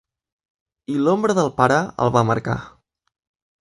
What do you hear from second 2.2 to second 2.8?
marcar.